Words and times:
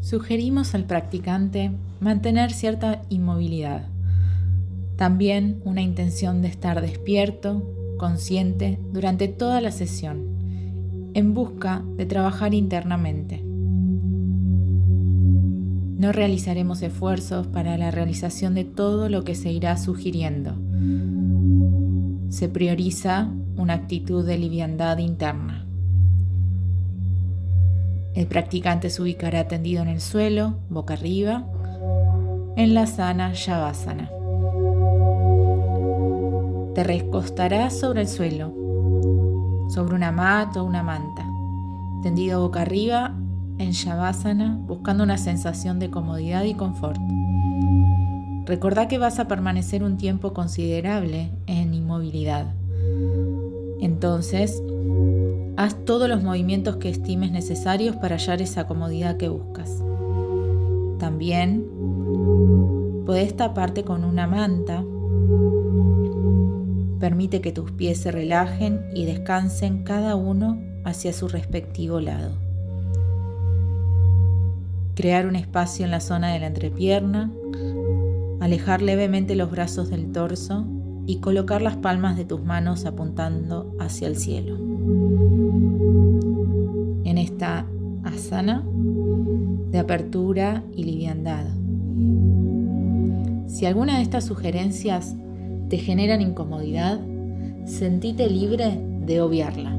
Sugerimos 0.00 0.74
al 0.74 0.84
practicante 0.84 1.72
mantener 2.00 2.52
cierta 2.52 3.02
inmovilidad, 3.10 3.86
también 4.96 5.60
una 5.64 5.82
intención 5.82 6.42
de 6.42 6.48
estar 6.48 6.80
despierto, 6.80 7.62
consciente 7.98 8.78
durante 8.92 9.28
toda 9.28 9.60
la 9.60 9.72
sesión, 9.72 10.24
en 11.14 11.34
busca 11.34 11.82
de 11.96 12.06
trabajar 12.06 12.54
internamente. 12.54 13.42
No 15.96 16.12
realizaremos 16.12 16.80
esfuerzos 16.80 17.46
para 17.46 17.76
la 17.76 17.90
realización 17.90 18.54
de 18.54 18.64
todo 18.64 19.10
lo 19.10 19.22
que 19.22 19.34
se 19.34 19.52
irá 19.52 19.76
sugiriendo. 19.76 20.54
Se 22.30 22.48
prioriza 22.48 23.30
una 23.56 23.74
actitud 23.74 24.26
de 24.26 24.38
liviandad 24.38 24.96
interna. 24.98 25.66
El 28.14 28.26
practicante 28.26 28.90
se 28.90 29.02
ubicará 29.02 29.46
tendido 29.46 29.82
en 29.82 29.88
el 29.88 30.00
suelo, 30.00 30.54
boca 30.68 30.94
arriba, 30.94 31.44
en 32.56 32.74
la 32.74 32.86
sana 32.86 33.32
Shavasana. 33.34 34.10
Te 36.74 36.82
recostarás 36.82 37.78
sobre 37.78 38.02
el 38.02 38.08
suelo, 38.08 38.52
sobre 39.68 39.94
una 39.94 40.10
mata 40.10 40.60
o 40.60 40.66
una 40.66 40.82
manta, 40.82 41.24
tendido 42.02 42.40
boca 42.40 42.62
arriba 42.62 43.14
en 43.58 43.70
Shavasana 43.70 44.58
buscando 44.66 45.04
una 45.04 45.18
sensación 45.18 45.78
de 45.78 45.90
comodidad 45.90 46.42
y 46.44 46.54
confort. 46.54 47.00
Recordá 48.46 48.88
que 48.88 48.98
vas 48.98 49.20
a 49.20 49.28
permanecer 49.28 49.84
un 49.84 49.96
tiempo 49.96 50.32
considerable 50.32 51.30
en 51.46 51.74
inmovilidad. 51.74 52.54
Entonces, 53.80 54.60
haz 55.60 55.76
todos 55.84 56.08
los 56.08 56.22
movimientos 56.22 56.76
que 56.76 56.88
estimes 56.88 57.32
necesarios 57.32 57.94
para 57.94 58.16
hallar 58.16 58.40
esa 58.40 58.66
comodidad 58.66 59.18
que 59.18 59.28
buscas. 59.28 59.70
También 60.98 61.66
puedes 63.04 63.36
taparte 63.36 63.84
con 63.84 64.04
una 64.04 64.26
manta. 64.26 64.82
Permite 66.98 67.42
que 67.42 67.52
tus 67.52 67.72
pies 67.72 67.98
se 67.98 68.10
relajen 68.10 68.86
y 68.94 69.04
descansen 69.04 69.84
cada 69.84 70.16
uno 70.16 70.58
hacia 70.84 71.12
su 71.12 71.28
respectivo 71.28 72.00
lado 72.00 72.30
crear 74.94 75.26
un 75.26 75.34
espacio 75.34 75.86
en 75.86 75.90
la 75.90 76.00
zona 76.00 76.30
de 76.34 76.40
la 76.40 76.46
entrepierna, 76.46 77.30
alejar 78.40 78.82
levemente 78.82 79.34
los 79.34 79.50
brazos 79.50 79.88
del 79.88 80.12
torso 80.12 80.66
y 81.06 81.20
colocar 81.20 81.62
las 81.62 81.76
palmas 81.76 82.18
de 82.18 82.26
tus 82.26 82.44
manos 82.44 82.84
apuntando 82.84 83.74
hacia 83.80 84.08
el 84.08 84.16
cielo. 84.16 84.58
De 88.30 89.78
apertura 89.80 90.62
y 90.72 90.84
liviandad. 90.84 91.46
Si 93.48 93.66
alguna 93.66 93.96
de 93.96 94.02
estas 94.02 94.24
sugerencias 94.24 95.16
te 95.68 95.78
generan 95.78 96.20
incomodidad, 96.20 97.00
sentite 97.64 98.30
libre 98.30 98.78
de 99.00 99.20
obviarla. 99.20 99.70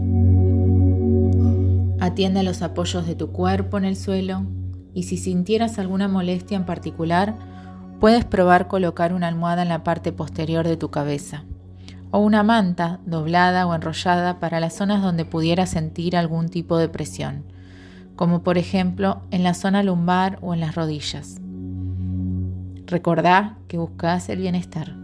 Atiende 2.01 2.41
a 2.41 2.43
los 2.43 2.61
apoyos 2.61 3.07
de 3.07 3.15
tu 3.15 3.31
cuerpo 3.31 3.77
en 3.77 3.85
el 3.85 3.95
suelo 3.95 4.45
y 4.93 5.03
si 5.03 5.15
sintieras 5.15 5.79
alguna 5.79 6.09
molestia 6.09 6.57
en 6.57 6.65
particular, 6.65 7.37
puedes 8.01 8.25
probar 8.25 8.67
colocar 8.67 9.13
una 9.13 9.29
almohada 9.29 9.61
en 9.61 9.69
la 9.69 9.85
parte 9.85 10.11
posterior 10.11 10.67
de 10.67 10.75
tu 10.75 10.91
cabeza 10.91 11.45
o 12.11 12.19
una 12.19 12.43
manta 12.43 12.99
doblada 13.05 13.65
o 13.65 13.73
enrollada 13.73 14.41
para 14.41 14.59
las 14.59 14.73
zonas 14.73 15.01
donde 15.01 15.23
pudieras 15.23 15.69
sentir 15.69 16.17
algún 16.17 16.49
tipo 16.49 16.77
de 16.77 16.89
presión, 16.89 17.45
como 18.15 18.43
por 18.43 18.57
ejemplo 18.57 19.21
en 19.31 19.43
la 19.43 19.53
zona 19.53 19.83
lumbar 19.83 20.39
o 20.41 20.53
en 20.53 20.59
las 20.59 20.75
rodillas. 20.75 21.37
Recordá 22.85 23.57
que 23.67 23.77
buscas 23.77 24.29
el 24.29 24.39
bienestar. 24.39 24.95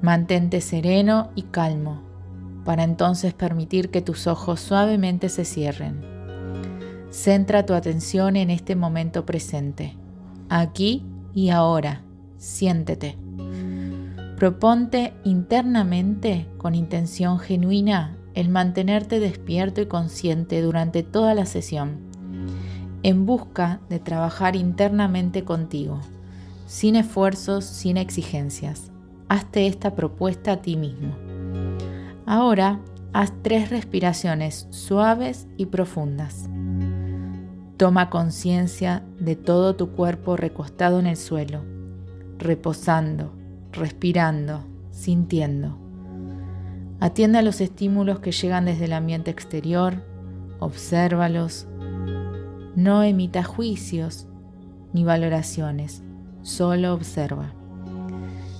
Mantente 0.00 0.60
sereno 0.60 1.30
y 1.34 1.42
calmo 1.42 2.12
para 2.64 2.84
entonces 2.84 3.34
permitir 3.34 3.90
que 3.90 4.02
tus 4.02 4.26
ojos 4.26 4.60
suavemente 4.60 5.28
se 5.28 5.44
cierren. 5.44 6.00
Centra 7.10 7.66
tu 7.66 7.74
atención 7.74 8.36
en 8.36 8.50
este 8.50 8.76
momento 8.76 9.26
presente, 9.26 9.96
aquí 10.48 11.04
y 11.34 11.50
ahora. 11.50 12.02
Siéntete. 12.38 13.16
Proponte 14.36 15.12
internamente, 15.24 16.48
con 16.58 16.74
intención 16.74 17.38
genuina, 17.38 18.16
el 18.34 18.48
mantenerte 18.48 19.20
despierto 19.20 19.80
y 19.80 19.86
consciente 19.86 20.62
durante 20.62 21.02
toda 21.02 21.34
la 21.34 21.46
sesión, 21.46 21.98
en 23.02 23.26
busca 23.26 23.80
de 23.88 23.98
trabajar 23.98 24.56
internamente 24.56 25.44
contigo, 25.44 26.00
sin 26.66 26.96
esfuerzos, 26.96 27.64
sin 27.64 27.96
exigencias. 27.96 28.90
Hazte 29.28 29.66
esta 29.66 29.94
propuesta 29.94 30.52
a 30.52 30.62
ti 30.62 30.76
mismo. 30.76 31.14
Ahora, 32.26 32.80
haz 33.12 33.32
tres 33.42 33.70
respiraciones 33.70 34.66
suaves 34.70 35.46
y 35.56 35.66
profundas. 35.66 36.48
Toma 37.76 38.10
conciencia 38.10 39.02
de 39.18 39.34
todo 39.36 39.74
tu 39.74 39.90
cuerpo 39.90 40.36
recostado 40.36 41.00
en 41.00 41.06
el 41.06 41.16
suelo, 41.16 41.64
reposando, 42.38 43.32
respirando, 43.72 44.64
sintiendo. 44.90 45.81
Atiende 47.02 47.38
a 47.38 47.42
los 47.42 47.60
estímulos 47.60 48.20
que 48.20 48.30
llegan 48.30 48.66
desde 48.66 48.84
el 48.84 48.92
ambiente 48.92 49.32
exterior, 49.32 50.04
obsérvalos. 50.60 51.66
No 52.76 53.02
emita 53.02 53.42
juicios 53.42 54.28
ni 54.92 55.02
valoraciones, 55.02 56.04
solo 56.42 56.94
observa. 56.94 57.54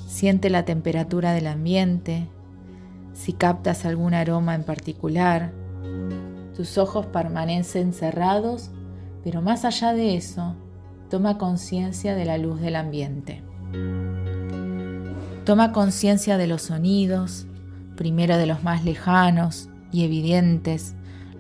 Siente 0.08 0.50
la 0.50 0.64
temperatura 0.64 1.34
del 1.34 1.47
ambiente, 1.47 2.26
si 3.12 3.32
captas 3.32 3.84
algún 3.84 4.12
aroma 4.12 4.56
en 4.56 4.64
particular. 4.64 5.52
Tus 6.56 6.78
ojos 6.78 7.06
permanecen 7.06 7.92
cerrados 7.92 8.72
pero 9.22 9.41
más 9.41 9.64
allá 9.64 9.92
de 9.92 10.16
eso, 10.16 10.56
toma 11.08 11.38
conciencia 11.38 12.16
de 12.16 12.25
la 12.25 12.38
luz 12.38 12.60
del 12.60 12.75
ambiente. 12.75 13.41
Toma 15.44 15.70
conciencia 15.70 16.36
de 16.38 16.48
los 16.48 16.62
sonidos, 16.62 17.47
primero 17.97 18.36
de 18.36 18.47
los 18.47 18.62
más 18.62 18.84
lejanos 18.84 19.69
y 19.91 20.04
evidentes, 20.04 20.94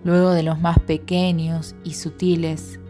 luego 0.04 0.30
de 0.30 0.42
los 0.42 0.60
más 0.60 0.78
pequeños 0.78 1.74
y 1.84 1.94
sutiles. 1.94 2.80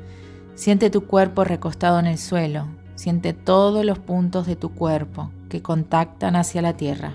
Siente 0.54 0.90
tu 0.90 1.06
cuerpo 1.06 1.44
recostado 1.44 1.98
en 1.98 2.06
el 2.06 2.18
suelo, 2.18 2.66
siente 2.94 3.32
todos 3.32 3.84
los 3.84 3.98
puntos 3.98 4.46
de 4.46 4.56
tu 4.56 4.70
cuerpo 4.70 5.30
que 5.48 5.62
contactan 5.62 6.36
hacia 6.36 6.62
la 6.62 6.76
tierra. 6.76 7.14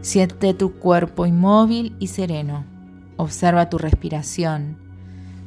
Siente 0.00 0.54
tu 0.54 0.74
cuerpo 0.74 1.26
inmóvil 1.26 1.96
y 1.98 2.08
sereno. 2.08 2.64
Observa 3.16 3.70
tu 3.70 3.78
respiración, 3.78 4.76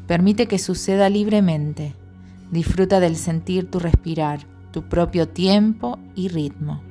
Permite 0.09 0.47
que 0.47 0.57
suceda 0.57 1.07
libremente. 1.07 1.93
Disfruta 2.49 2.99
del 2.99 3.15
sentir 3.15 3.69
tu 3.69 3.77
respirar, 3.77 4.39
tu 4.71 4.89
propio 4.89 5.27
tiempo 5.27 5.99
y 6.15 6.29
ritmo. 6.29 6.81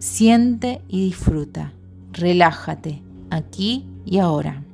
Siente 0.00 0.82
y 0.88 1.04
disfruta. 1.04 1.74
Relájate 2.18 3.00
aquí 3.30 3.86
y 4.04 4.18
ahora. 4.18 4.64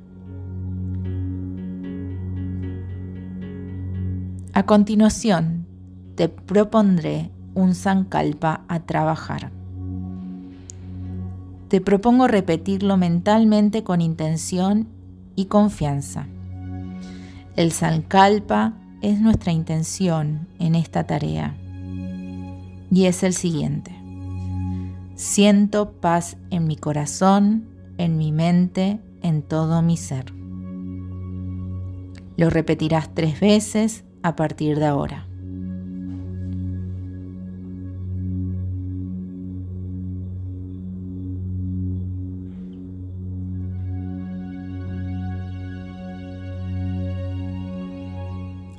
A 4.54 4.64
continuación, 4.64 5.66
te 6.14 6.30
propondré 6.30 7.30
un 7.54 7.74
sankalpa 7.74 8.64
a 8.66 8.80
trabajar. 8.80 9.50
Te 11.68 11.82
propongo 11.82 12.28
repetirlo 12.28 12.96
mentalmente 12.96 13.84
con 13.84 14.00
intención 14.00 14.88
y 15.36 15.46
confianza. 15.46 16.26
El 17.56 17.72
Sankalpa 17.72 18.72
es 19.02 19.20
nuestra 19.20 19.52
intención 19.52 20.48
en 20.58 20.74
esta 20.74 21.04
tarea 21.04 21.54
y 22.90 23.04
es 23.04 23.22
el 23.22 23.34
siguiente. 23.34 24.03
Siento 25.16 25.92
paz 26.00 26.36
en 26.50 26.66
mi 26.66 26.76
corazón, 26.76 27.68
en 27.98 28.18
mi 28.18 28.32
mente, 28.32 29.00
en 29.22 29.42
todo 29.42 29.80
mi 29.80 29.96
ser. 29.96 30.32
Lo 32.36 32.50
repetirás 32.50 33.14
tres 33.14 33.38
veces 33.38 34.04
a 34.24 34.34
partir 34.34 34.78
de 34.78 34.86
ahora. 34.86 35.28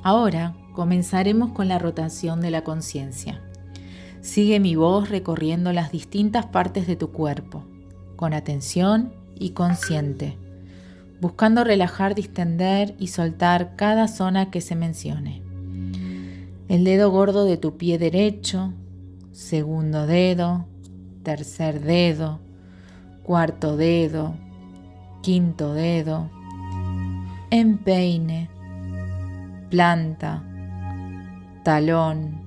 Ahora 0.02 0.54
comenzaremos 0.74 1.52
con 1.52 1.66
la 1.68 1.78
rotación 1.78 2.40
de 2.40 2.50
la 2.50 2.62
conciencia. 2.62 3.42
Sigue 4.26 4.58
mi 4.58 4.74
voz 4.74 5.08
recorriendo 5.08 5.72
las 5.72 5.92
distintas 5.92 6.46
partes 6.46 6.88
de 6.88 6.96
tu 6.96 7.12
cuerpo, 7.12 7.62
con 8.16 8.34
atención 8.34 9.12
y 9.36 9.50
consciente. 9.50 10.36
buscando 11.20 11.62
relajar, 11.62 12.16
distender 12.16 12.96
y 12.98 13.06
soltar 13.06 13.76
cada 13.76 14.08
zona 14.08 14.50
que 14.50 14.60
se 14.60 14.74
mencione. 14.74 15.42
El 16.68 16.82
dedo 16.82 17.10
gordo 17.12 17.44
de 17.44 17.56
tu 17.56 17.76
pie 17.76 17.98
derecho, 17.98 18.72
segundo 19.30 20.08
dedo, 20.08 20.66
tercer 21.22 21.80
dedo, 21.80 22.40
cuarto 23.22 23.76
dedo, 23.76 24.34
quinto 25.22 25.72
dedo, 25.72 26.28
empeine, 27.50 28.50
planta, 29.70 30.42
talón, 31.62 32.45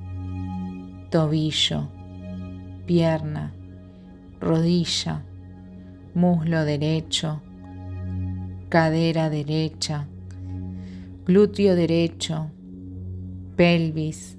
tobillo, 1.09 1.89
pierna, 2.85 3.51
rodilla, 4.39 5.23
muslo 6.13 6.63
derecho, 6.65 7.41
cadera 8.69 9.29
derecha, 9.29 10.07
glúteo 11.25 11.75
derecho, 11.75 12.51
pelvis, 13.55 14.37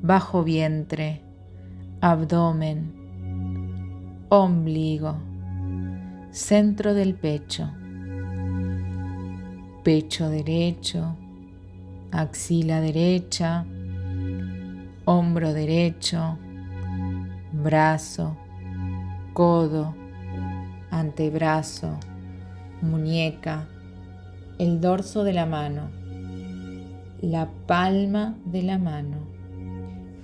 bajo 0.00 0.44
vientre, 0.44 1.22
abdomen, 2.00 2.94
ombligo, 4.28 5.16
centro 6.30 6.94
del 6.94 7.14
pecho, 7.14 7.70
pecho 9.82 10.28
derecho, 10.28 11.16
axila 12.12 12.80
derecha, 12.80 13.66
hombro 15.08 15.52
derecho, 15.52 16.36
brazo, 17.52 18.36
codo, 19.34 19.94
antebrazo, 20.90 22.00
muñeca, 22.82 23.68
el 24.58 24.80
dorso 24.80 25.22
de 25.22 25.32
la 25.32 25.46
mano, 25.46 25.90
la 27.20 27.48
palma 27.68 28.36
de 28.46 28.64
la 28.64 28.78
mano, 28.78 29.18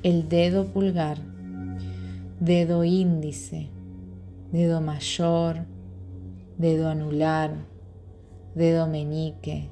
el 0.03 0.29
dedo 0.29 0.67
pulgar, 0.73 1.19
dedo 2.41 2.83
índice, 2.83 3.71
dedo 4.51 4.81
mayor, 4.81 5.65
dedo 6.59 6.89
anular, 6.89 7.55
dedo 8.57 8.89
meñique, 8.89 9.71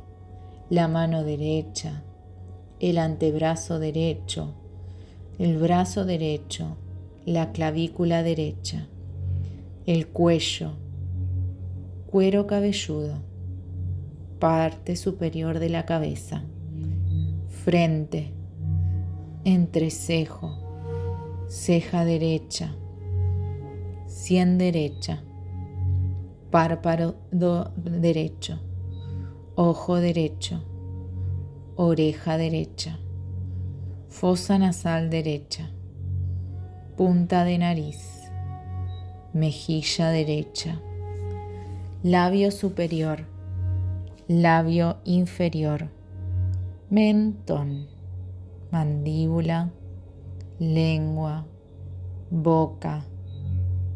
la 0.69 0.87
mano 0.87 1.25
derecha, 1.25 2.05
el 2.79 2.99
antebrazo 2.99 3.81
derecho, 3.81 4.55
el 5.41 5.57
brazo 5.57 6.05
derecho, 6.05 6.77
la 7.25 7.51
clavícula 7.51 8.23
derecha, 8.23 8.89
el 9.87 10.07
cuello, 10.07 10.73
cuero 12.11 12.47
cabelludo, 12.47 13.15
parte 14.39 14.97
superior 14.97 15.59
de 15.59 15.71
la 15.71 15.87
cabeza, 15.87 16.45
frente, 17.49 18.35
entrecejo, 19.45 20.59
ceja 21.49 22.05
derecha, 22.05 22.77
sien 24.07 24.59
derecha, 24.59 25.23
párpado 26.51 27.17
derecho, 27.31 28.61
ojo 29.55 29.97
derecho, 29.97 30.63
oreja 31.77 32.37
derecha, 32.37 32.99
fosa 34.11 34.59
nasal 34.59 35.09
derecha, 35.09 35.71
punta 36.97 37.45
de 37.45 37.59
nariz, 37.59 38.29
mejilla 39.33 40.11
derecha. 40.11 40.81
Labio 42.03 42.51
superior, 42.51 43.25
labio 44.27 44.97
inferior, 45.05 45.91
mentón, 46.91 47.87
mandíbula, 48.73 49.71
lengua, 50.59 51.47
boca, 52.31 53.05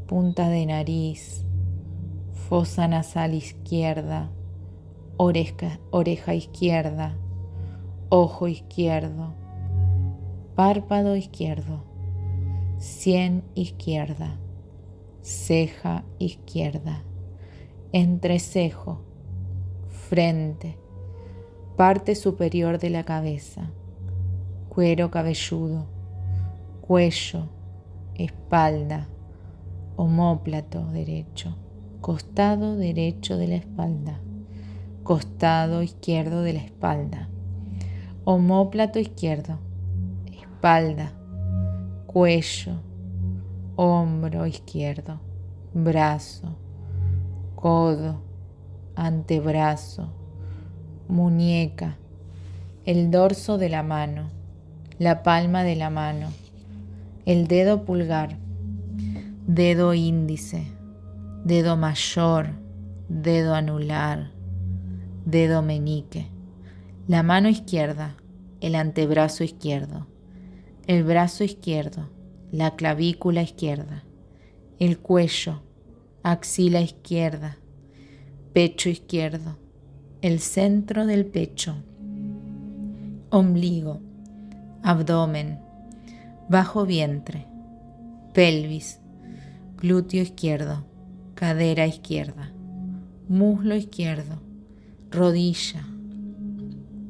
punta 0.07 0.49
de 0.49 0.65
nariz, 0.65 1.45
fosa 2.49 2.87
nasal 2.87 3.35
izquierda, 3.35 4.31
oreja, 5.17 5.81
oreja 5.91 6.35
izquierda, 6.35 7.17
ojo 8.11 8.47
izquierdo, 8.47 9.44
párpado 10.55 11.17
izquierdo, 11.17 11.85
sien 12.79 13.45
izquierda, 13.55 14.39
ceja 15.23 16.05
izquierda 16.19 17.05
entrecejo, 17.95 19.03
frente, 20.09 20.77
parte 21.77 22.17
superior 22.17 22.81
de 22.81 22.91
la 22.91 23.05
cabeza, 23.05 23.71
cuero 24.69 25.13
cabelludo, 25.13 25.87
cuello, 26.81 27.47
espalda, 28.17 29.07
homóplato 29.95 30.85
derecho, 30.87 31.57
costado 32.01 32.75
derecho 32.75 33.37
de 33.37 33.47
la 33.47 33.55
espalda, 33.55 34.19
costado 35.05 35.85
izquierdo 35.85 36.43
de 36.43 36.55
la 36.55 36.65
espalda, 36.65 37.29
homóplato 38.25 38.99
izquierdo, 38.99 39.61
espalda, 40.65 41.13
cuello, 42.07 42.81
hombro 43.77 44.47
izquierdo, 44.47 45.21
brazo, 45.75 46.57
codo, 47.55 48.23
antebrazo, 48.97 50.09
muñeca, 51.07 51.99
el 52.87 53.11
dorso 53.11 53.59
de 53.59 53.69
la 53.69 53.83
mano, 53.83 54.31
la 54.99 55.23
palma 55.23 55.65
de 55.65 55.77
la 55.77 55.91
mano, 55.91 56.29
el 57.27 57.47
dedo 57.47 57.85
pulgar, 57.85 58.39
dedo 59.47 59.93
índice, 59.93 60.67
dedo 61.45 61.77
mayor, 61.77 62.53
dedo 63.11 63.55
anular, 63.55 64.31
dedo 65.27 65.61
meñique, 65.61 66.29
la 67.07 67.23
mano 67.23 67.51
izquierda, 67.51 68.17
el 68.63 68.77
antebrazo 68.77 69.45
izquierdo, 69.45 70.07
el 70.87 71.03
brazo 71.03 71.45
izquierdo, 71.45 72.11
la 72.53 72.77
clavícula 72.77 73.43
izquierda, 73.43 74.05
el 74.79 74.99
cuello, 74.99 75.63
axila 76.23 76.83
izquierda, 76.83 77.57
pecho 78.53 78.91
izquierdo, 78.91 79.57
el 80.21 80.41
centro 80.41 81.07
del 81.07 81.25
pecho, 81.25 81.77
ombligo, 83.31 84.01
abdomen, 84.83 85.59
bajo 86.51 86.85
vientre, 86.85 87.47
pelvis, 88.35 89.01
glúteo 89.79 90.23
izquierdo, 90.23 90.85
cadera 91.35 91.87
izquierda, 91.87 92.53
muslo 93.27 93.75
izquierdo, 93.75 94.43
rodilla, 95.11 95.87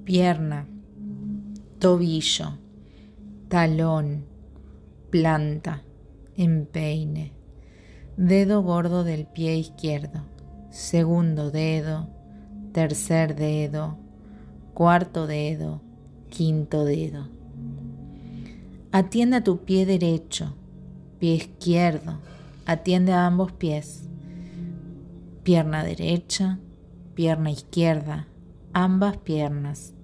pierna, 0.05 0.69
tobillo, 1.81 2.64
talón, 3.55 4.25
planta, 5.11 5.85
empeine. 6.37 7.31
Dedo 8.17 8.65
gordo 8.65 9.05
del 9.05 9.29
pie 9.29 9.57
izquierdo, 9.57 10.25
segundo 10.71 11.53
dedo, 11.53 12.09
tercer 12.73 13.37
dedo, 13.37 13.97
cuarto 14.75 15.29
dedo, 15.29 15.81
quinto 16.31 16.85
dedo. 16.85 17.29
Atiende 18.91 19.37
a 19.37 19.45
tu 19.45 19.59
pie 19.59 19.87
derecho, 19.87 20.57
pie 21.21 21.37
izquierdo, 21.37 22.19
atiende 22.67 23.13
a 23.13 23.25
ambos 23.25 23.53
pies, 23.53 24.09
pierna 25.45 25.85
derecha, 25.85 26.59
pierna 27.15 27.53
izquierda, 27.53 28.27
ambas 28.73 29.17
piernas, 29.19 29.95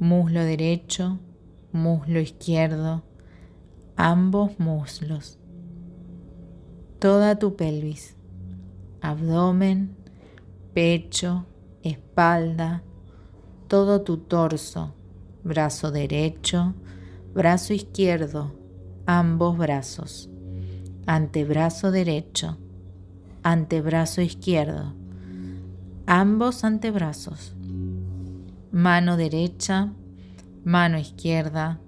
muslo 0.00 0.42
derecho, 0.42 1.20
muslo 1.74 2.20
izquierdo, 2.20 3.02
ambos 3.96 4.58
muslos 4.58 5.38
toda 7.04 7.38
tu 7.38 7.54
pelvis, 7.54 8.16
abdomen, 9.02 9.94
pecho, 10.72 11.44
espalda, 11.82 12.82
todo 13.68 14.00
tu 14.00 14.16
torso, 14.16 14.94
brazo 15.42 15.90
derecho, 15.90 16.72
brazo 17.34 17.74
izquierdo, 17.74 18.54
ambos 19.04 19.58
brazos, 19.58 20.30
antebrazo 21.04 21.90
derecho, 21.90 22.56
antebrazo 23.42 24.22
izquierdo, 24.22 24.94
ambos 26.06 26.64
antebrazos, 26.64 27.54
mano 28.72 29.18
derecha, 29.18 29.92
mano 30.64 30.98
izquierda, 30.98 31.78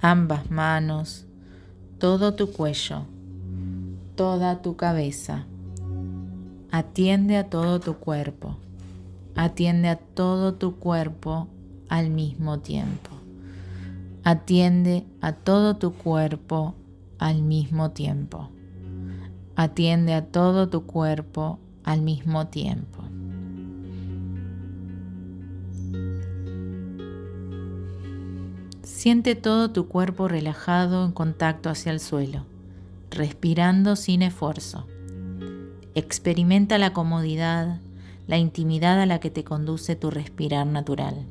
ambas 0.00 0.50
manos, 0.50 1.26
todo 1.98 2.34
tu 2.34 2.52
cuello 2.52 3.06
toda 4.20 4.60
tu 4.60 4.76
cabeza. 4.76 5.46
Atiende 6.70 7.38
a 7.38 7.48
todo 7.48 7.80
tu 7.80 7.94
cuerpo. 7.94 8.58
Atiende 9.34 9.88
a 9.88 9.96
todo 9.96 10.52
tu 10.52 10.76
cuerpo 10.76 11.48
al 11.88 12.10
mismo 12.10 12.58
tiempo. 12.58 13.12
Atiende 14.22 15.06
a 15.22 15.32
todo 15.32 15.78
tu 15.78 15.94
cuerpo 15.94 16.74
al 17.18 17.40
mismo 17.40 17.92
tiempo. 17.92 18.50
Atiende 19.56 20.12
a 20.12 20.26
todo 20.26 20.68
tu 20.68 20.84
cuerpo 20.84 21.58
al 21.82 22.02
mismo 22.02 22.48
tiempo. 22.48 23.02
Siente 29.00 29.34
todo 29.34 29.70
tu 29.70 29.88
cuerpo 29.88 30.28
relajado 30.28 31.06
en 31.06 31.12
contacto 31.12 31.70
hacia 31.70 31.90
el 31.90 32.00
suelo, 32.00 32.44
respirando 33.10 33.96
sin 33.96 34.20
esfuerzo. 34.20 34.86
Experimenta 35.94 36.76
la 36.76 36.92
comodidad, 36.92 37.80
la 38.26 38.36
intimidad 38.36 39.00
a 39.00 39.06
la 39.06 39.18
que 39.18 39.30
te 39.30 39.42
conduce 39.42 39.96
tu 39.96 40.10
respirar 40.10 40.66
natural. 40.66 41.24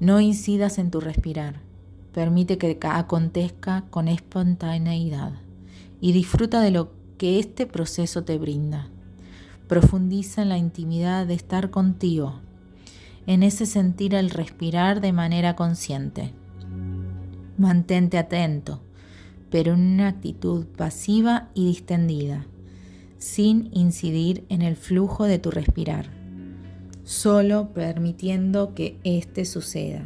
No 0.00 0.18
incidas 0.22 0.78
en 0.78 0.90
tu 0.90 1.00
respirar, 1.00 1.60
permite 2.14 2.56
que 2.56 2.78
acontezca 2.80 3.84
con 3.90 4.08
espontaneidad 4.08 5.34
y 6.00 6.12
disfruta 6.12 6.62
de 6.62 6.70
lo 6.70 6.88
que 7.18 7.38
este 7.38 7.66
proceso 7.66 8.24
te 8.24 8.38
brinda. 8.38 8.88
Profundiza 9.68 10.40
en 10.40 10.48
la 10.48 10.56
intimidad 10.56 11.26
de 11.26 11.34
estar 11.34 11.68
contigo, 11.68 12.40
en 13.26 13.42
ese 13.42 13.66
sentir 13.66 14.14
al 14.14 14.30
respirar 14.30 15.00
de 15.00 15.12
manera 15.12 15.56
consciente. 15.56 16.32
Mantente 17.58 18.18
atento, 18.18 18.80
pero 19.50 19.74
en 19.74 19.80
una 19.80 20.08
actitud 20.08 20.66
pasiva 20.66 21.48
y 21.54 21.66
distendida, 21.66 22.46
sin 23.18 23.70
incidir 23.72 24.44
en 24.48 24.62
el 24.62 24.76
flujo 24.76 25.24
de 25.24 25.38
tu 25.38 25.50
respirar, 25.50 26.10
solo 27.02 27.72
permitiendo 27.72 28.74
que 28.74 28.98
éste 29.02 29.44
suceda. 29.44 30.04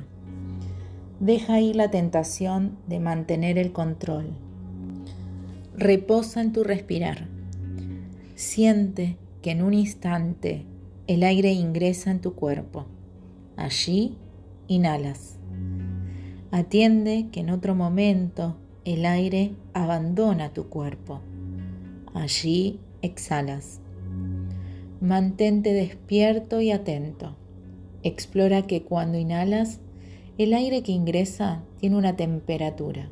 Deja 1.19 1.61
ir 1.61 1.77
la 1.77 1.91
tentación 1.91 2.79
de 2.87 3.01
mantener 3.01 3.59
el 3.59 3.73
control. 3.73 4.29
Reposa 5.77 6.41
en 6.41 6.53
tu 6.53 6.65
respirar. 6.65 7.27
Siente 8.35 9.19
que 9.43 9.51
en 9.51 9.63
un 9.63 9.75
instante 9.75 10.65
el 11.07 11.23
aire 11.23 11.53
ingresa 11.53 12.11
en 12.11 12.21
tu 12.21 12.35
cuerpo 12.35 12.87
Allí 13.61 14.17
inhalas. 14.69 15.37
Atiende 16.51 17.27
que 17.31 17.41
en 17.41 17.51
otro 17.51 17.75
momento 17.75 18.57
el 18.87 19.05
aire 19.05 19.53
abandona 19.75 20.55
tu 20.55 20.71
cuerpo. 20.71 21.21
Allí 22.15 22.81
exhalas. 23.03 23.83
Mantente 25.03 25.75
despierto 25.75 26.63
y 26.63 26.71
atento. 26.71 27.37
Explora 28.03 28.63
que 28.63 28.83
cuando 28.83 29.19
inhalas, 29.19 29.81
el 30.39 30.55
aire 30.55 30.83
que 30.83 30.93
ingresa 30.93 31.63
tiene 31.81 31.97
una 31.97 32.17
temperatura, 32.17 33.11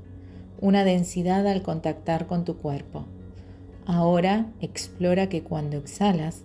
una 0.62 0.82
densidad 0.82 1.46
al 1.46 1.60
contactar 1.60 2.26
con 2.26 2.46
tu 2.46 2.56
cuerpo. 2.56 3.04
Ahora 3.84 4.50
explora 4.62 5.28
que 5.28 5.42
cuando 5.42 5.76
exhalas, 5.76 6.44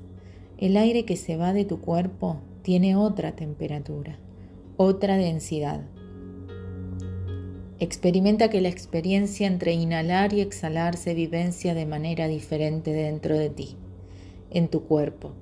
el 0.57 0.75
aire 0.75 1.05
que 1.05 1.15
se 1.15 1.37
va 1.37 1.53
de 1.53 1.63
tu 1.63 1.79
cuerpo 1.79 2.41
tiene 2.63 2.95
otra 2.95 3.35
temperatura, 3.35 4.17
otra 4.77 5.17
densidad. 5.17 5.81
Experimenta 7.79 8.49
que 8.49 8.61
la 8.61 8.69
experiencia 8.69 9.47
entre 9.47 9.73
inhalar 9.73 10.33
y 10.33 10.39
exhalar 10.39 10.95
se 10.95 11.13
vivencia 11.13 11.73
de 11.73 11.85
manera 11.85 12.29
diferente 12.29 12.93
dentro 12.93 13.37
de 13.37 13.49
ti, 13.49 13.75
en 14.49 14.69
tu 14.69 14.83
cuerpo. 14.85 15.33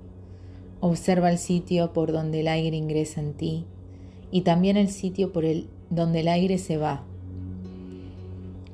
Observa 0.80 1.30
el 1.30 1.38
sitio 1.38 1.94
por 1.94 2.12
donde 2.12 2.40
el 2.40 2.48
aire 2.48 2.75
ingresa 2.75 3.22
en 3.22 3.34
ti 3.34 3.66
y 4.32 4.42
también 4.42 4.75
el 4.75 4.90
sitio 4.90 5.32
por 5.32 5.46
el 5.46 5.70
donde 5.92 6.22
el 6.22 6.28
aire 6.28 6.58
se 6.58 6.78
va. 6.78 7.04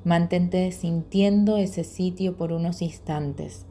Mantente 0.06 0.72
sintiendo 0.72 1.58
ese 1.58 1.84
sitio 1.84 2.38
por 2.38 2.54
unos 2.54 2.82
instantes 2.82 3.66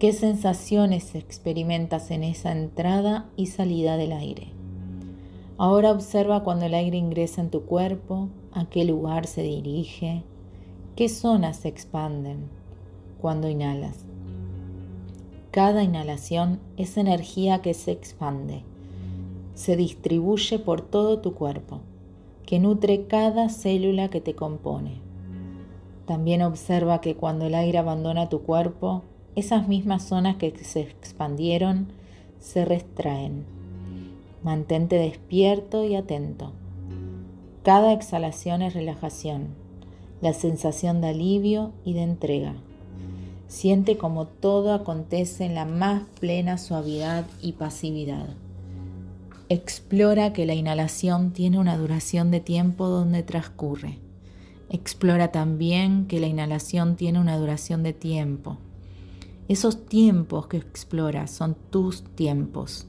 ¿Qué 0.00 0.14
sensaciones 0.14 1.14
experimentas 1.14 2.10
en 2.10 2.24
esa 2.24 2.52
entrada 2.52 3.28
y 3.36 3.48
salida 3.48 3.98
del 3.98 4.12
aire? 4.12 4.46
Ahora 5.58 5.92
observa 5.92 6.42
cuando 6.42 6.64
el 6.64 6.72
aire 6.72 6.96
ingresa 6.96 7.42
en 7.42 7.50
tu 7.50 7.66
cuerpo, 7.66 8.30
a 8.52 8.64
qué 8.64 8.86
lugar 8.86 9.26
se 9.26 9.42
dirige, 9.42 10.22
qué 10.96 11.10
zonas 11.10 11.58
se 11.58 11.68
expanden 11.68 12.48
cuando 13.20 13.50
inhalas. 13.50 14.06
Cada 15.50 15.82
inhalación 15.82 16.60
es 16.78 16.96
energía 16.96 17.60
que 17.60 17.74
se 17.74 17.92
expande, 17.92 18.62
se 19.52 19.76
distribuye 19.76 20.58
por 20.58 20.80
todo 20.80 21.18
tu 21.18 21.34
cuerpo, 21.34 21.80
que 22.46 22.58
nutre 22.58 23.04
cada 23.04 23.50
célula 23.50 24.08
que 24.08 24.22
te 24.22 24.34
compone. 24.34 25.02
También 26.06 26.40
observa 26.40 27.02
que 27.02 27.16
cuando 27.16 27.44
el 27.44 27.54
aire 27.54 27.76
abandona 27.76 28.30
tu 28.30 28.40
cuerpo, 28.40 29.04
esas 29.40 29.68
mismas 29.68 30.04
zonas 30.04 30.36
que 30.36 30.52
se 30.62 30.80
expandieron 30.80 31.88
se 32.38 32.64
retraen. 32.64 33.44
Mantente 34.42 34.96
despierto 34.96 35.84
y 35.84 35.96
atento. 35.96 36.52
Cada 37.62 37.92
exhalación 37.92 38.62
es 38.62 38.74
relajación, 38.74 39.48
la 40.20 40.32
sensación 40.34 41.00
de 41.00 41.08
alivio 41.08 41.72
y 41.84 41.94
de 41.94 42.02
entrega. 42.02 42.54
Siente 43.48 43.96
como 43.96 44.26
todo 44.26 44.72
acontece 44.72 45.44
en 45.44 45.54
la 45.54 45.64
más 45.64 46.02
plena 46.20 46.56
suavidad 46.56 47.26
y 47.42 47.52
pasividad. 47.52 48.28
Explora 49.48 50.32
que 50.32 50.46
la 50.46 50.54
inhalación 50.54 51.32
tiene 51.32 51.58
una 51.58 51.76
duración 51.76 52.30
de 52.30 52.40
tiempo 52.40 52.88
donde 52.88 53.22
transcurre. 53.22 53.98
Explora 54.68 55.32
también 55.32 56.06
que 56.06 56.20
la 56.20 56.28
inhalación 56.28 56.94
tiene 56.94 57.18
una 57.18 57.36
duración 57.36 57.82
de 57.82 57.92
tiempo 57.92 58.58
esos 59.50 59.84
tiempos 59.84 60.46
que 60.46 60.58
exploras 60.58 61.28
son 61.32 61.56
tus 61.70 62.04
tiempos, 62.14 62.86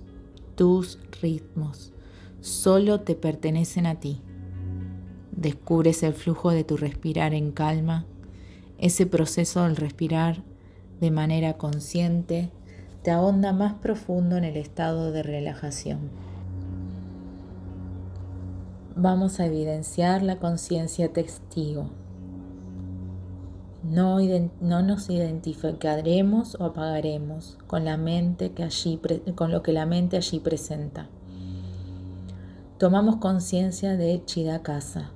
tus 0.54 1.00
ritmos. 1.20 1.92
Solo 2.40 3.02
te 3.02 3.16
pertenecen 3.16 3.88
a 3.88 4.00
ti. 4.00 4.22
Descubres 5.32 6.04
el 6.04 6.14
flujo 6.14 6.52
de 6.52 6.64
tu 6.64 6.78
respirar 6.78 7.34
en 7.34 7.52
calma. 7.52 8.06
Ese 8.78 9.08
proceso 9.08 9.64
del 9.64 9.76
respirar 9.76 10.44
de 11.00 11.10
manera 11.10 11.58
consciente 11.58 12.52
te 13.02 13.10
ahonda 13.10 13.54
más 13.54 13.74
profundo 13.74 14.38
en 14.38 14.44
el 14.44 14.56
estado 14.56 15.12
de 15.12 15.24
relajación. 15.24 16.12
Vamos 18.96 19.40
a 19.40 19.48
evidenciar 19.48 20.22
la 20.22 20.38
conciencia 20.38 21.12
testigo 21.12 21.90
no, 23.84 24.20
nos 24.60 25.10
identificaremos 25.10 26.56
o 26.60 26.66
apagaremos 26.66 27.58
con, 27.68 27.86
la 27.86 27.98
mente 27.98 28.52
que 28.52 28.64
allí, 28.64 29.00
con 29.36 29.52
lo 29.52 29.64
que 29.64 29.74
la 29.74 29.86
mente 29.86 30.18
allí 30.18 30.40
presenta. 30.40 31.10
Tomamos 32.78 33.18
conciencia 33.18 33.96
de 33.96 34.24
Chidakasa, 34.26 35.12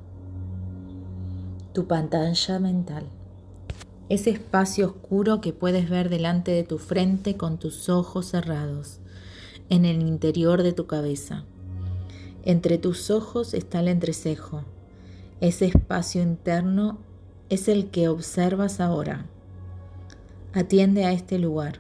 tu 1.73 1.87
pantalla 1.87 2.59
mental, 2.59 3.05
ese 4.09 4.29
espacio 4.29 4.87
oscuro 4.87 5.41
que 5.41 5.51
puedes 5.51 5.89
ver 5.89 6.09
delante 6.09 6.51
de 6.51 6.63
tu 6.63 6.77
frente 6.77 7.37
con 7.37 7.57
tus 7.57 7.89
ojos 7.89 8.27
cerrados, 8.27 8.99
en 9.69 9.85
el 9.85 10.01
interior 10.01 10.61
de 10.61 10.73
tu 10.73 10.85
cabeza. 10.85 11.43
Entre 12.43 12.77
tus 12.77 13.09
ojos 13.09 13.55
está 13.55 13.79
el 13.79 13.87
entrecejo, 13.87 14.63
ese 15.41 15.65
espacio 15.65 16.21
interno 16.21 16.99
es 17.49 17.67
el 17.67 17.89
que 17.89 18.07
observas 18.09 18.79
ahora. 18.79 19.25
Atiende 20.53 21.05
a 21.05 21.11
este 21.11 21.37
lugar 21.37 21.79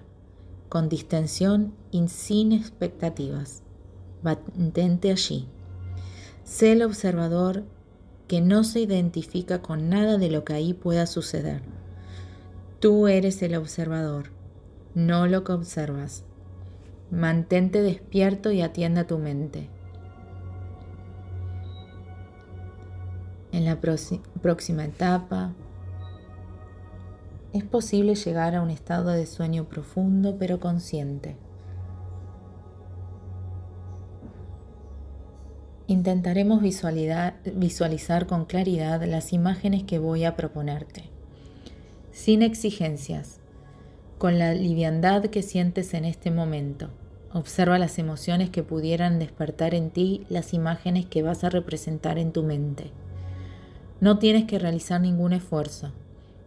con 0.69 0.89
distensión 0.89 1.73
y 1.91 2.07
sin 2.07 2.51
expectativas. 2.51 3.63
Mantente 4.21 5.11
allí. 5.11 5.47
Sé 6.43 6.73
el 6.73 6.83
observador 6.83 7.63
que 8.27 8.41
no 8.41 8.63
se 8.63 8.81
identifica 8.81 9.61
con 9.61 9.89
nada 9.89 10.17
de 10.17 10.29
lo 10.29 10.43
que 10.43 10.53
ahí 10.53 10.73
pueda 10.73 11.05
suceder. 11.05 11.61
Tú 12.79 13.07
eres 13.07 13.41
el 13.41 13.55
observador, 13.55 14.31
no 14.93 15.27
lo 15.27 15.43
que 15.43 15.53
observas. 15.53 16.23
Mantente 17.11 17.81
despierto 17.81 18.51
y 18.51 18.61
atienda 18.61 19.07
tu 19.07 19.17
mente. 19.17 19.69
En 23.55 23.63
la 23.63 23.79
próxima 23.79 24.83
etapa 24.83 25.53
es 27.53 27.63
posible 27.63 28.15
llegar 28.15 28.53
a 28.53 28.61
un 28.61 28.69
estado 28.69 29.11
de 29.11 29.25
sueño 29.25 29.63
profundo 29.63 30.35
pero 30.37 30.59
consciente. 30.59 31.37
Intentaremos 35.87 36.61
visualizar, 36.61 38.27
con 38.27 38.43
claridad 38.43 39.01
las 39.05 39.31
imágenes 39.31 39.83
que 39.83 39.99
voy 39.99 40.25
a 40.25 40.35
proponerte, 40.35 41.05
sin 42.11 42.41
exigencias, 42.41 43.39
con 44.17 44.37
la 44.37 44.53
liviandad 44.53 45.27
que 45.27 45.43
sientes 45.43 45.93
en 45.93 46.03
este 46.03 46.29
momento. 46.29 46.89
Observa 47.31 47.79
las 47.79 47.99
emociones 47.99 48.49
que 48.49 48.63
pudieran 48.63 49.17
despertar 49.17 49.73
en 49.73 49.91
ti 49.91 50.25
las 50.27 50.53
imágenes 50.53 51.05
que 51.05 51.23
vas 51.23 51.45
a 51.45 51.49
representar 51.49 52.17
en 52.17 52.33
tu 52.33 52.43
mente. 52.43 52.91
No 54.01 54.19
tienes 54.19 54.45
que 54.45 54.59
realizar 54.59 54.99
ningún 54.99 55.33
esfuerzo, 55.33 55.91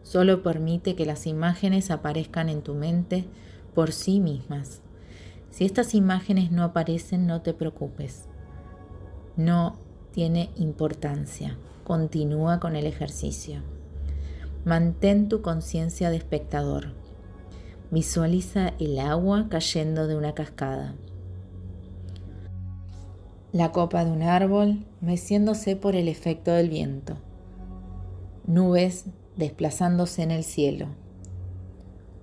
solo 0.03 0.43
permite 0.43 0.95
que 0.95 1.07
las 1.07 1.27
imágenes 1.27 1.91
aparezcan 1.91 2.49
en 2.49 2.63
tu 2.63 2.75
mente 2.75 3.25
por 3.75 3.93
sí 3.93 4.21
mismas. 4.21 4.83
Si 5.51 5.65
estas 5.65 5.95
imágenes 5.95 6.51
no 6.51 6.63
aparecen, 6.63 7.27
no 7.27 7.41
te 7.41 7.55
preocupes. 7.55 8.27
No 9.37 9.79
tiene 10.13 10.51
importancia. 10.57 11.57
Continúa 11.85 12.61
con 12.61 12.77
el 12.77 12.87
ejercicio. 12.87 13.63
Mantén 14.65 15.29
tu 15.29 15.41
conciencia 15.41 16.11
de 16.11 16.17
espectador. 16.17 16.93
Visualiza 17.91 18.75
el 18.79 18.99
agua 18.99 19.47
cayendo 19.49 20.07
de 20.07 20.17
una 20.17 20.35
cascada. 20.35 20.95
La 23.53 23.73
copa 23.73 24.05
de 24.05 24.11
un 24.11 24.23
árbol 24.23 24.85
meciéndose 25.01 25.77
por 25.77 25.97
el 25.97 26.09
efecto 26.09 26.51
del 26.51 26.69
viento. 26.69 27.17
Nubes 28.49 29.05
desplazándose 29.37 30.25
en 30.25 30.33
el 30.33 30.43
cielo. 30.43 30.89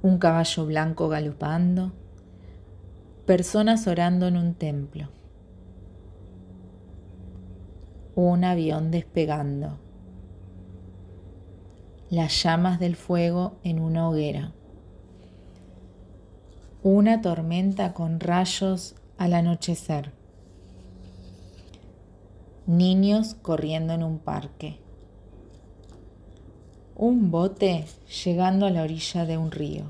Un 0.02 0.18
caballo 0.18 0.66
blanco 0.66 1.08
galopando. 1.08 1.94
Personas 3.26 3.88
orando 3.88 4.28
en 4.28 4.36
un 4.36 4.56
templo. 4.56 5.08
Un 8.16 8.44
avión 8.44 8.92
despegando. 8.92 9.80
Las 12.10 12.44
llamas 12.44 12.82
del 12.82 12.98
fuego 12.98 13.56
en 13.64 13.80
una 13.80 14.10
hoguera 14.10 14.54
una 16.86 17.20
tormenta 17.20 17.96
con 17.96 18.20
rayos 18.20 18.94
al 19.18 19.34
anochecer. 19.34 20.12
Niños 22.68 23.34
corriendo 23.42 23.94
en 23.94 24.04
un 24.04 24.20
parque. 24.20 24.85
Un 26.96 27.32
bote 27.32 27.86
llegando 28.24 28.66
a 28.66 28.70
la 28.70 28.84
orilla 28.84 29.26
de 29.26 29.38
un 29.38 29.52
río. 29.52 29.84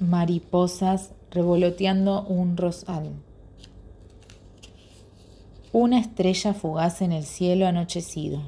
Mariposas 0.00 1.12
revoloteando 1.30 2.22
un 2.22 2.56
rosal. 2.56 3.12
Una 5.72 5.98
estrella 5.98 6.54
fugaz 6.54 7.02
en 7.02 7.12
el 7.12 7.24
cielo 7.24 7.66
anochecido. 7.66 8.40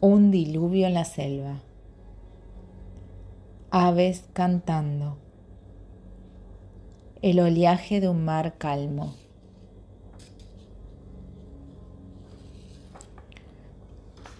Un 0.00 0.30
diluvio 0.30 0.86
en 0.86 0.94
la 0.94 1.04
selva 1.04 1.60
aves 3.72 4.24
cantando, 4.32 5.16
el 7.22 7.38
oleaje 7.38 8.00
de 8.00 8.08
un 8.08 8.24
mar 8.24 8.58
calmo. 8.58 9.14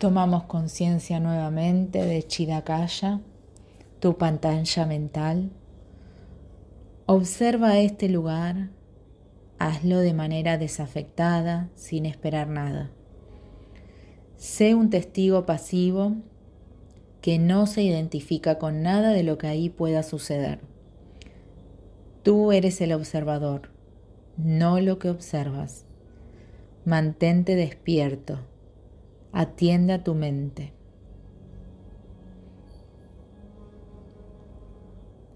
Tomamos 0.01 0.45
conciencia 0.45 1.21
nuevamente 1.21 2.07
de 2.07 2.23
Chidakaya, 2.23 3.21
tu 3.99 4.17
pantalla 4.17 4.87
mental. 4.87 5.51
Observa 7.05 7.79
este 7.81 8.09
lugar, 8.09 8.71
hazlo 9.59 9.99
de 9.99 10.15
manera 10.15 10.57
desafectada, 10.57 11.69
sin 11.75 12.07
esperar 12.07 12.49
nada. 12.49 12.91
Sé 14.39 14.75
un 14.75 14.89
testigo 14.89 15.45
pasivo 15.45 16.17
que 17.21 17.39
no 17.39 17.67
se 17.67 17.83
identifica 17.83 18.59
con 18.59 18.81
nada 18.81 19.11
de 19.11 19.23
lo 19.23 19.37
que 19.37 19.49
ahí 19.49 19.69
pueda 19.69 20.03
suceder. 20.03 20.61
Tú 22.23 22.53
eres 22.53 22.81
el 22.81 22.95
observador, 22.95 23.69
no 24.39 24.81
lo 24.81 24.99
que 24.99 25.11
observas. 25.11 25.85
Mantente 26.87 27.55
despierto, 27.55 28.39
atiende 29.33 29.93
a 29.93 30.05
tu 30.05 30.15
mente. 30.15 30.73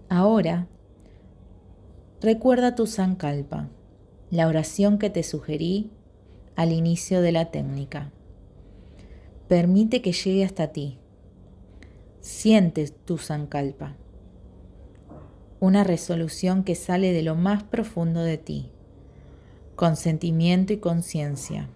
Ahora, 0.09 0.67
recuerda 2.21 2.75
tu 2.75 2.87
sankalpa, 2.87 3.69
la 4.29 4.47
oración 4.47 4.97
que 4.97 5.09
te 5.09 5.23
sugerí 5.23 5.91
al 6.55 6.71
inicio 6.71 7.21
de 7.21 7.31
la 7.31 7.51
técnica. 7.51 8.11
Permite 9.47 10.01
que 10.01 10.11
llegue 10.11 10.45
hasta 10.45 10.67
ti 10.67 10.99
sientes 12.25 12.91
tu 13.05 13.19
sankalpa, 13.19 13.95
una 15.59 15.83
resolución 15.83 16.63
que 16.63 16.73
sale 16.73 17.13
de 17.13 17.21
lo 17.21 17.35
más 17.35 17.61
profundo 17.61 18.21
de 18.21 18.39
ti, 18.39 18.71
con 19.75 19.95
sentimiento 19.95 20.73
y 20.73 20.77
conciencia. 20.77 21.69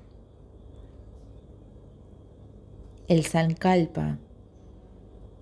El 3.10 3.26
sankalpa 3.26 4.20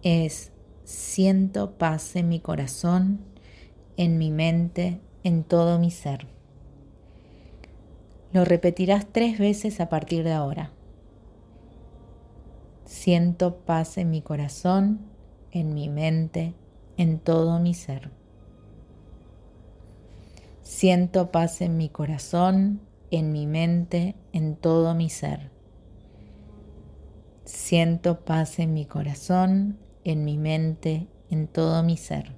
es 0.02 0.54
siento 0.86 1.78
paz 1.78 2.16
en 2.16 2.30
mi 2.30 2.40
corazón, 2.40 3.20
en 3.98 4.18
mi 4.18 4.32
mente, 4.32 5.02
en 5.26 5.44
todo 5.44 5.78
mi 5.78 5.92
ser. 5.92 6.28
Lo 8.32 8.46
repetirás 8.46 9.08
tres 9.12 9.38
veces 9.38 9.82
a 9.82 9.90
partir 9.90 10.24
de 10.24 10.32
ahora. 10.32 10.72
Siento 12.86 13.58
paz 13.58 13.98
en 13.98 14.12
mi 14.12 14.22
corazón, 14.22 15.02
en 15.52 15.74
mi 15.74 15.90
mente, 15.90 16.54
en 16.96 17.20
todo 17.20 17.60
mi 17.60 17.74
ser. 17.74 18.12
Siento 20.62 21.34
paz 21.34 21.60
en 21.60 21.76
mi 21.76 21.90
corazón, 21.90 22.80
en 23.12 23.34
mi 23.34 23.46
mente, 23.46 24.16
en 24.32 24.56
todo 24.56 24.96
mi 24.96 25.10
ser. 25.10 25.57
Siento 27.48 28.26
paz 28.26 28.60
en 28.60 28.74
mi 28.74 28.86
corazón, 28.86 29.80
en 30.04 30.26
mi 30.26 30.38
mente, 30.38 31.08
en 31.30 31.48
todo 31.48 31.82
mi 31.82 31.96
ser. 31.96 32.36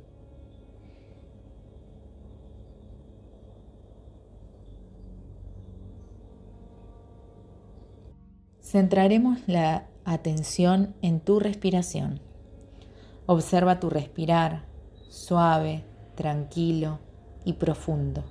Centraremos 8.61 9.39
la 9.47 9.87
atención 10.05 10.93
en 11.01 11.21
tu 11.21 11.39
respiración. 11.39 12.21
Observa 13.25 13.79
tu 13.79 13.89
respirar, 13.89 14.67
suave, 15.09 15.85
tranquilo 16.13 16.99
y 17.45 17.53
profundo. 17.53 18.25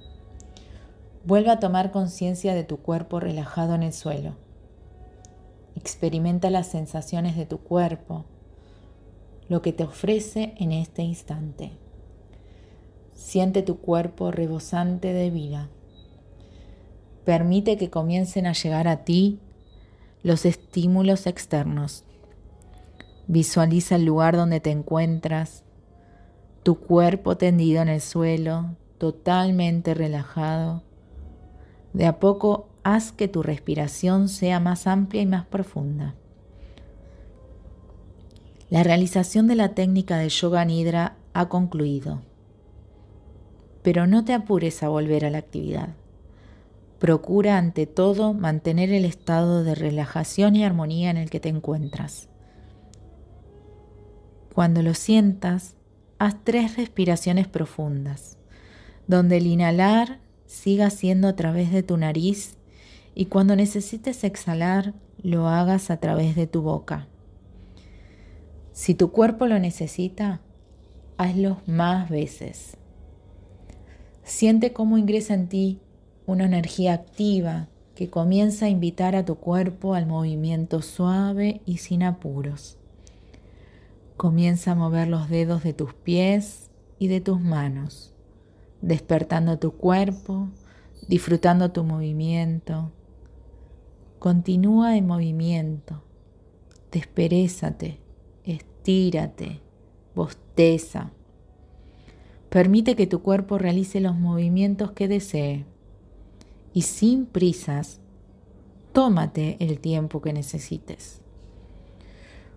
Vuelve 1.25 1.51
a 1.51 1.59
tomar 1.59 1.91
conciencia 1.91 2.55
de 2.55 2.63
tu 2.63 2.77
cuerpo 2.77 3.19
relajado 3.19 3.75
en 3.75 3.83
el 3.83 3.93
suelo. 3.93 4.48
Experimenta 5.77 6.51
las 6.51 6.67
sensaciones 6.67 7.37
de 7.37 7.47
tu 7.47 7.59
cuerpo, 7.59 8.25
lo 9.49 9.63
que 9.63 9.73
te 9.73 9.85
ofrece 9.85 10.55
en 10.59 10.73
este 10.73 11.03
instante. 11.03 11.73
Siente 13.15 13.63
tu 13.63 13.79
cuerpo 13.79 14.31
rebosante 14.31 15.13
de 15.13 15.31
vida. 15.31 15.69
Permite 17.25 17.77
que 17.77 17.91
comiencen 17.91 18.47
a 18.47 18.53
llegar 18.53 18.89
a 18.89 19.05
ti 19.05 19.41
los 20.23 20.45
estímulos 20.45 21.27
externos. 21.27 22.05
Visualiza 23.27 23.97
el 23.97 24.05
lugar 24.05 24.37
donde 24.37 24.61
te 24.61 24.71
encuentras, 24.71 25.65
tu 26.63 26.81
cuerpo 26.81 27.37
tendido 27.37 27.83
en 27.83 27.89
el 27.89 28.01
suelo, 28.01 28.77
totalmente 28.99 29.95
relajado. 29.95 30.83
De 31.93 32.07
a 32.07 32.19
poco 32.19 32.69
haz 32.95 33.13
que 33.13 33.29
tu 33.29 33.43
respiración 33.43 34.31
sea 34.31 34.61
más 34.61 34.87
amplia 34.87 35.21
y 35.21 35.27
más 35.27 35.45
profunda. 35.45 36.15
La 38.71 38.83
realización 38.83 39.47
de 39.47 39.57
la 39.57 39.75
técnica 39.75 40.17
de 40.17 40.31
yoga 40.31 40.65
nidra 40.65 41.17
ha 41.35 41.51
concluido, 41.51 42.23
pero 43.83 44.07
no 44.07 44.25
te 44.25 44.33
apures 44.33 44.83
a 44.83 44.89
volver 44.89 45.27
a 45.27 45.31
la 45.31 45.39
actividad. 45.39 45.91
Procura 46.99 47.59
ante 47.59 47.87
todo 47.87 48.33
mantener 48.33 48.91
el 48.91 49.05
estado 49.05 49.65
de 49.65 49.75
relajación 49.75 50.57
y 50.57 50.65
armonía 50.65 51.11
en 51.11 51.19
el 51.19 51.29
que 51.29 51.41
te 51.41 51.51
encuentras. 51.51 52.29
Cuando 54.55 54.83
lo 54.83 54.95
sientas, 54.95 55.77
haz 56.19 56.37
tres 56.43 56.77
respiraciones 56.77 57.49
profundas, 57.49 58.39
donde 59.07 59.37
el 59.37 59.47
inhalar 59.47 60.21
siga 60.47 60.89
siendo 60.91 61.29
a 61.29 61.37
través 61.37 61.71
de 61.71 61.83
tu 61.83 61.97
nariz 61.97 62.58
y 63.19 63.27
cuando 63.27 63.57
necesites 63.57 64.23
exhalar, 64.23 64.95
lo 65.21 65.49
hagas 65.49 65.91
a 65.91 65.97
través 65.97 66.37
de 66.37 66.47
tu 66.47 66.63
boca. 66.63 67.09
Si 68.71 68.95
tu 68.95 69.11
cuerpo 69.11 69.49
lo 69.49 69.59
necesita, 69.59 70.41
hazlo 71.17 71.61
más 71.67 72.09
veces. 72.09 72.77
Siente 74.23 74.73
cómo 74.73 74.99
ingresa 74.99 75.35
en 75.35 75.49
ti 75.49 75.81
una 76.27 76.45
energía 76.45 76.93
activa 76.93 77.67
que 77.97 78.09
comienza 78.09 78.67
a 78.67 78.69
invitar 78.69 79.17
a 79.17 79.25
tu 79.25 79.35
cuerpo 79.35 79.95
al 79.95 80.07
movimiento 80.07 80.81
suave 80.81 81.61
y 81.67 81.79
sin 81.79 82.05
apuros. 82.05 82.79
Comienza 84.17 84.71
a 84.71 84.77
mover 84.77 85.09
los 85.09 85.29
dedos 85.29 85.65
de 85.65 85.73
tus 85.73 85.93
pies 85.93 86.71
y 87.01 87.09
de 87.09 87.21
tus 87.21 87.41
manos, 87.41 88.15
despertando 88.81 89.59
tu 89.59 89.73
cuerpo, 89.73 90.51
disfrutando 91.09 91.73
tu 91.73 91.83
movimiento. 91.83 92.93
Continúa 94.19 94.97
en 94.97 95.07
movimiento, 95.07 96.03
desperezate, 96.91 98.01
estírate, 98.45 99.61
bosteza. 100.17 101.13
Permite 102.49 102.97
que 102.97 103.07
tu 103.07 103.23
cuerpo 103.23 103.59
realice 103.59 104.01
los 104.01 104.17
movimientos 104.17 104.91
que 104.91 105.07
desee 105.07 105.67
y 106.73 106.83
sin 106.83 107.27
prisas, 107.27 108.01
tómate 108.93 109.57
el 109.61 109.79
tiempo 109.79 110.21
que 110.21 110.33
necesites. 110.33 111.21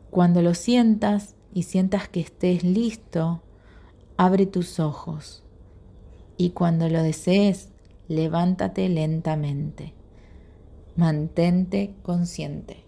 Cuando 0.10 0.42
lo 0.42 0.56
sientas 0.56 1.36
y 1.54 1.64
sientas 1.64 2.10
que 2.10 2.22
estés 2.22 2.64
listo, 2.64 3.44
abre 4.18 4.48
tus 4.48 4.80
ojos 4.80 5.44
y 6.38 6.50
cuando 6.52 6.90
lo 6.90 7.04
desees, 7.04 7.70
levántate 8.08 8.90
lentamente. 8.90 9.94
Mantente 10.96 11.96
consciente. 12.04 12.84